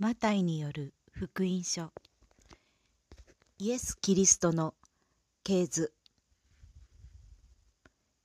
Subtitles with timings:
[0.00, 1.92] マタイによる福音書。
[3.58, 4.72] イエス・キリストの
[5.44, 5.92] 系図。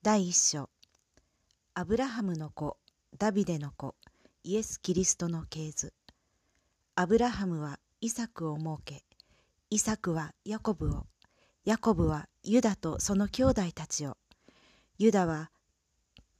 [0.00, 0.70] 第一章。
[1.74, 2.76] アブラハムの子。
[3.18, 3.96] ダビデの子。
[4.44, 5.92] イエス・キリストの系図。
[6.94, 9.02] アブラハムはイサクを設け。
[9.68, 11.06] イサクはヤコブを。
[11.64, 14.16] ヤコブはユダとその兄弟たちを。
[14.96, 15.50] ユダは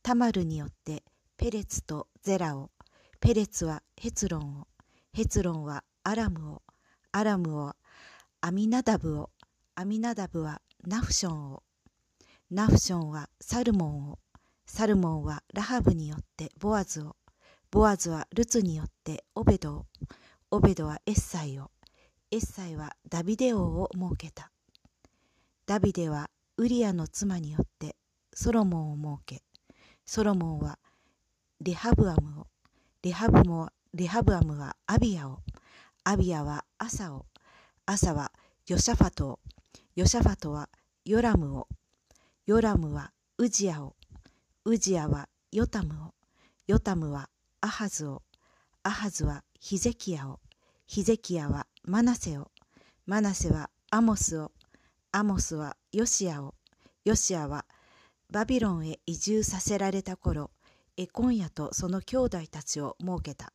[0.05, 1.03] タマルによって
[1.37, 2.71] ペレツとゼラを。
[3.19, 4.69] ペレツはヘツロンを。
[5.15, 6.63] ヘツロンはアラムを、
[7.13, 7.75] アラムを
[8.41, 9.31] アミナダブを、
[9.77, 11.63] アミナダブはナフションを、
[12.51, 14.19] ナフションはサルモンを、
[14.67, 17.15] サルモンはラハブによってボアズを、
[17.71, 19.87] ボアズはルツによってオベドを、
[20.51, 21.71] オベドはエッサイを、
[22.33, 24.51] エッサイはダビデ王を設けた。
[25.65, 27.95] ダビデはウリアの妻によって
[28.35, 29.45] ソロモンを設け、
[30.05, 30.81] ソロモンは
[31.61, 32.47] レハブアムを、
[33.05, 35.39] レハブもレハブアムはアビアを、
[36.03, 37.27] アビアはアサを、
[37.87, 38.33] アサは
[38.67, 39.41] ヨシャファトを、
[39.95, 40.69] ヨシャファトは
[41.05, 41.69] ヨラムを、
[42.45, 43.95] ヨラムはウジアを、
[44.65, 46.15] ウジアはヨタムを、
[46.67, 47.29] ヨタムは
[47.61, 48.23] アハズを、
[48.83, 50.41] アハズはヒゼキヤを、
[50.89, 52.51] ヒゼキヤはマナセを、
[53.07, 54.51] マナセはアモスを、
[55.13, 56.57] アモスはヨシアを、
[57.05, 57.65] ヨシアは
[58.29, 60.51] バビロンへ移住させられた頃、
[60.97, 63.53] エコンヤとその兄弟たちを設けた。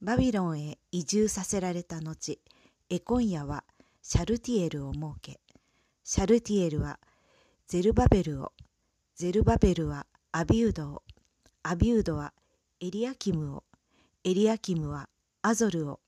[0.00, 2.38] バビロンへ移住させられた後、
[2.88, 3.64] エコンヤは
[4.00, 5.40] シャルティエルを設け、
[6.04, 7.00] シャルティエルは
[7.66, 8.52] ゼルバベルを、
[9.16, 11.02] ゼルバベルはアビウドを、
[11.64, 12.32] アビウドは
[12.80, 13.64] エリアキムを、
[14.22, 15.08] エリアキムは
[15.42, 15.98] アゾルを、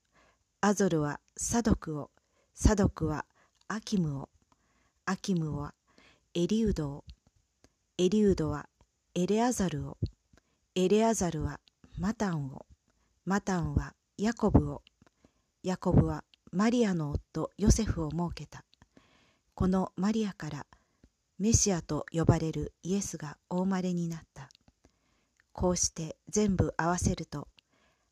[0.60, 2.12] アゾルはサドクを、
[2.54, 3.26] サドクは
[3.66, 4.28] アキムを、
[5.04, 5.74] アキムは
[6.34, 7.04] エリウドを、
[7.98, 8.68] エリウドは
[9.16, 9.98] エレアザルを、
[10.76, 11.58] エレアザルは
[11.98, 12.66] マタンを、
[13.30, 14.82] マタンはヤコブを、
[15.62, 18.64] ヤコブはマリアの夫ヨセフを設けた。
[19.54, 20.66] このマリアから
[21.38, 24.48] メシアと呼ばれるイエスがお生まれになった。
[25.52, 27.46] こうして全部合わせると、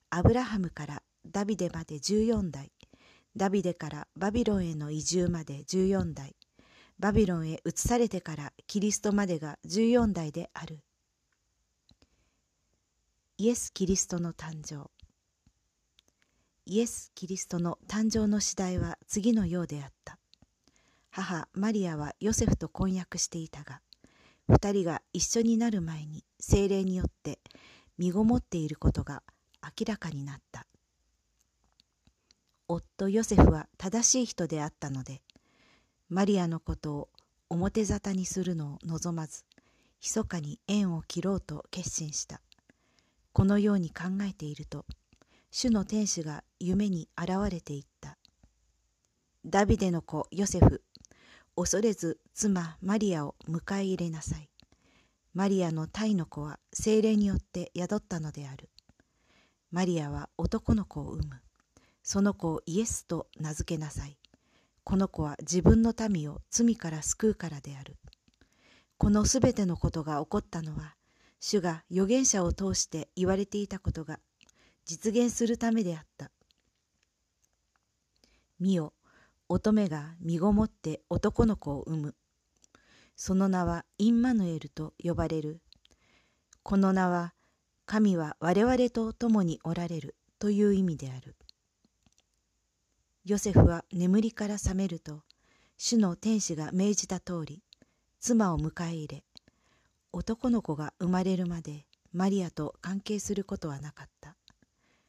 [0.09, 2.71] アブラハムからダビデまで14代、
[3.35, 6.37] ダビデからバビロンへの移住まで14代、
[7.01, 10.79] バビロンへ移されてからキリストまでが14代である。
[13.37, 14.89] イエス・キリストの誕生
[16.71, 20.19] イエス・キリストの誕生の次第は次のようであった。
[21.11, 23.81] 母マリアはヨセフと婚約していたが、
[24.49, 27.39] 二人が一緒になる前に精霊によって
[27.97, 29.23] 身ごもっていることが
[29.63, 30.67] 明らかになった。
[32.69, 35.23] 夫ヨセフは正しい人であったので、
[36.11, 37.09] マリアのことを
[37.49, 39.45] 表沙汰にするのを望まず、
[40.03, 42.43] 密かに縁を切ろうと決心した。
[43.33, 44.85] このように考えていると、
[45.51, 48.19] 主の天使が夢に現れていった。
[49.47, 50.83] ダビデの子ヨセフ、
[51.57, 54.51] 恐れず妻マリアを迎え入れなさい。
[55.35, 58.69] マリアの胎の子は精霊によって宿ったのである。
[59.71, 61.41] マリアは男の子を産む。
[62.03, 64.19] その子をイエスと名付けなさい。
[64.85, 67.97] この子は自分の民を罪から救うからである。
[68.97, 70.95] このすべてのことが起こったのは、
[71.41, 74.19] 主が預言者を通して言われていたことが
[74.89, 76.31] 実現するためであった。
[78.59, 78.95] 見よ、
[79.47, 82.15] 乙女が身ごもって男の子を産む。
[83.15, 85.61] その名はインマヌエルと呼ばれる。
[86.63, 87.35] この名は、
[87.85, 91.37] 神は我々と共におられるという意味である。
[93.27, 95.23] ヨセフは眠りから覚めると、
[95.77, 97.63] 主の天使が命じた通り、
[98.21, 99.25] 妻を迎え入れ、
[100.13, 104.18] 男の子が生まれるまでマリアと関係することはなかった。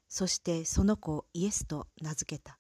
[0.09, 2.58] そしてその子をイエスと名付けた。